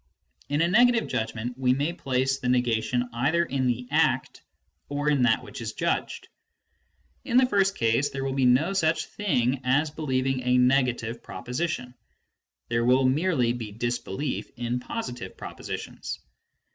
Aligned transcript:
In 0.49 0.61
a 0.61 0.67
negative 0.67 1.07
judgment, 1.07 1.55
we 1.59 1.73
may 1.73 1.93
place 1.93 2.39
the 2.39 2.49
negation 2.49 3.07
either 3.13 3.45
in 3.45 3.67
the 3.67 3.87
act, 3.91 4.41
or 4.89 5.11
in 5.11 5.21
that 5.21 5.43
which 5.43 5.61
is 5.61 5.73
judged. 5.73 6.27
In 7.23 7.37
the 7.37 7.45
first 7.45 7.77
case, 7.77 8.09
there 8.09 8.25
will 8.25 8.33
be 8.33 8.45
no 8.45 8.73
such 8.73 9.05
thing 9.05 9.61
as 9.63 9.91
believing 9.91 10.41
a 10.41 10.57
negative 10.57 11.21
proposition; 11.21 11.93
there 12.67 12.83
will 12.83 13.05
merely 13.07 13.53
be 13.53 13.71
disbelief 13.71 14.49
in 14.57 14.79
positive 14.79 15.37
propositions. 15.37 16.19